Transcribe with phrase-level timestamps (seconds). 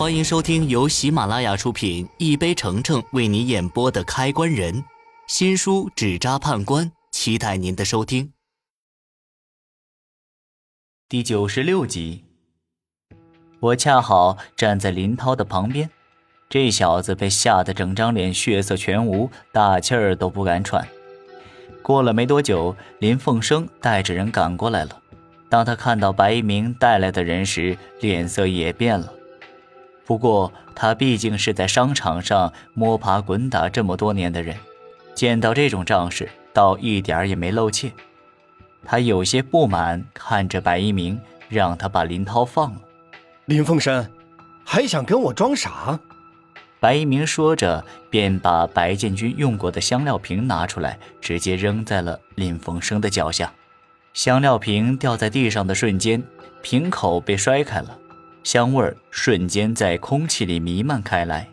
[0.00, 4.74] 欢迎收听由喜马拉雅出品、一杯橙橙为你演播的《开关人》
[5.26, 8.32] 新书《纸扎判官》，期待您的收听。
[11.06, 12.24] 第九十六集，
[13.60, 15.90] 我恰好站在林涛的旁边，
[16.48, 20.88] 这小子被吓得整张脸血色全无，大气儿都不敢喘。
[21.82, 25.02] 过了没多久，林凤生带着人赶过来了。
[25.50, 29.12] 当他看到白一鸣带来的人时，脸色也变了。
[30.10, 34.56] 不过他毕竟是在商场上摸爬滚打这么多年的人，
[35.14, 37.92] 见到这种仗势，倒一点也没露怯。
[38.84, 42.80] 他有些不满，看着白一鸣，让他把林涛放了。
[43.44, 44.10] 林凤山，
[44.64, 45.96] 还想跟我装傻？
[46.80, 53.52] 白一鸣说着，便把白建军用过的香料瓶拿出来，直接扔在了林凤生的脚下。
[54.12, 56.20] 香料瓶掉在地上的瞬间，
[56.62, 57.96] 瓶口被摔开了，
[58.42, 61.48] 香味儿瞬间在空气里弥漫开来。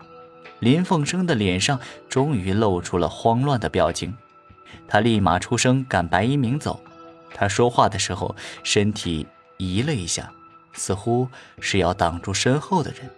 [0.60, 1.80] 林凤生的脸上
[2.10, 4.16] 终于露出了慌乱的表情，
[4.88, 6.82] 他立马出声赶白一鸣走。
[7.34, 10.32] 他说话的时候，身体移了一下，
[10.74, 11.28] 似乎
[11.60, 13.10] 是要挡住身后的人。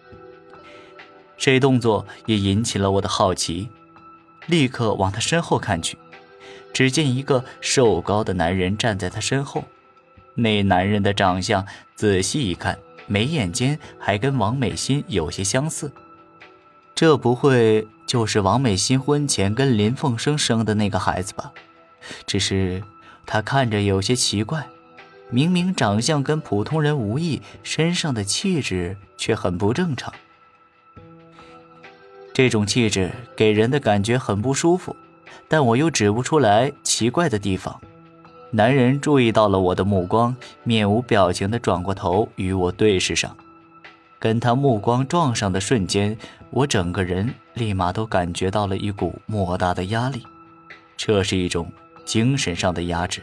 [1.38, 3.70] 这动作也引起了我的好奇，
[4.48, 5.98] 立刻往他身后看去。
[6.74, 9.64] 只见一个瘦高的男人站在他身后，
[10.36, 12.78] 那男人的长相仔细一看，
[13.10, 15.92] 眉眼间还跟王美心有些相似。
[16.96, 21.52] 这不会就是王美心婚前跟林凤生生的那个孩子吧？
[22.26, 22.82] 只是
[23.26, 24.66] 他看着有些奇怪，
[25.30, 30.14] 明明长相跟普通人无异，身上的气质却很不正常。
[32.34, 34.96] 这种气质给人的感觉很不舒服。
[35.52, 37.82] 但我又指不出来奇怪的地方。
[38.52, 43.36] 男人注意到了我的目光，面无表情地转过头与我对视上。
[44.18, 46.18] 跟他目光撞上的瞬间，
[46.50, 50.24] 我整个人立马都感觉到了一股莫大的压力，
[50.98, 51.72] 这是一种
[52.06, 53.22] 精神上的压制。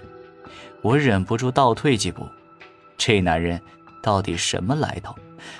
[0.80, 2.24] 我忍不住倒退几步。
[2.96, 3.60] 这男人
[4.00, 5.14] 到底什么来头，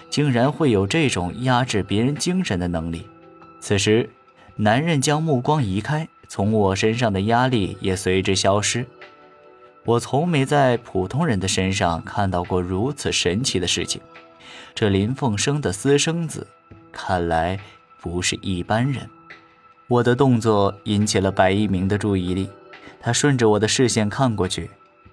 [0.09, 3.05] 竟然会有这种压制别人精神的能力？
[3.61, 4.09] 此时，
[4.55, 6.09] 男人将目光移开。
[6.29, 8.85] 从我身上的压力也随之消失。
[9.87, 14.01] 我从没在普通人的身上看到过如此神奇的事情。
[14.75, 16.45] 这林凤生的私生子，
[16.91, 17.59] 看来
[18.01, 19.09] 不是一般人。
[19.87, 22.51] 我的动作引起了白一鸣的注意力，
[23.01, 24.69] 他顺着我的视线看过去。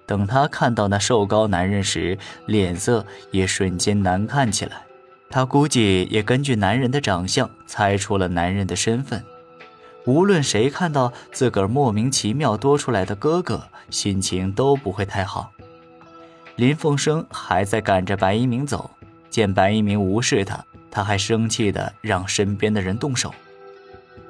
[0.06, 4.82] 等他看到那瘦高男人时，脸色也瞬间难看起来。
[5.30, 9.24] 他估计也根据男人的长相猜出了男人的身份。
[10.06, 15.50] 无论谁看到自个儿莫名其妙多出来的哥哥，心情都不会太好。
[16.56, 18.90] 林凤生还在赶着白一鸣走，
[19.30, 23.34] 见白一鸣无视他，他还生气的让身边的人动手。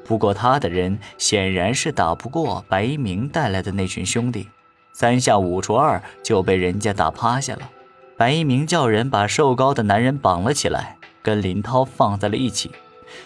[0.05, 4.49] 不过他的人显然是打不过白一鸣带来的那群兄弟，
[4.93, 7.69] 三下五除二就被人家打趴下了。
[8.17, 12.71] 白一鸣叫人把瘦高的男人绑了起来，跟林涛放在了一起，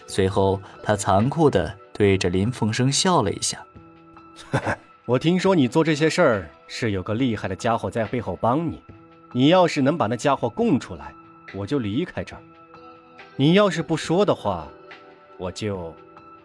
[0.07, 1.78] 随后他残酷的。
[1.99, 3.59] 对着林凤生笑了一下，
[5.05, 8.81] 我听说你做这些事儿是有个厉害的家伙在背后帮你。
[9.33, 11.13] 你要是能把那家伙供出来，
[11.53, 12.41] 我就离开这儿；
[13.35, 14.69] 你要是不说的话，
[15.39, 15.93] 我就……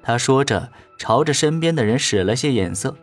[0.02, 2.96] 他说着，朝着身边的人使了些眼色。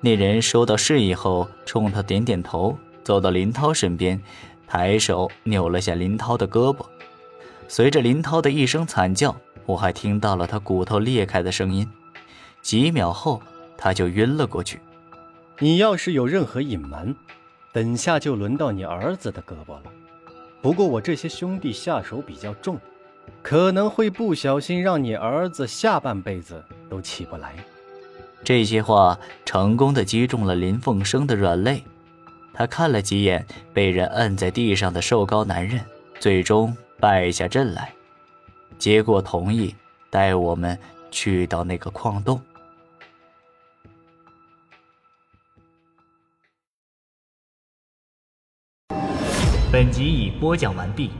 [0.00, 4.20] 那人收到示意后，冲他点点头，走到林涛身边，
[4.66, 6.86] 抬手扭了下林涛的胳膊。
[7.68, 9.36] 随着林涛的一声惨叫，
[9.66, 11.86] 我还听到了他骨头裂开的声音。
[12.62, 13.42] 几秒后，
[13.76, 14.80] 他就晕了过去。
[15.58, 17.14] 你要是有任何隐瞒，
[17.72, 19.82] 等下就轮到你儿子的胳膊了。
[20.62, 22.78] 不过我这些兄弟下手比较重，
[23.42, 27.54] 可能会不小心让你儿子下半辈子都起不来。
[28.42, 31.84] 这些话成功的击中了林凤生的软肋。
[32.52, 35.80] 他看了几眼被人摁在地上的瘦高男人，
[36.18, 37.94] 最终败下阵来，
[38.76, 39.74] 结果同意
[40.10, 40.76] 带我们
[41.12, 42.40] 去到那个矿洞。
[49.70, 51.10] 本集已播讲完毕。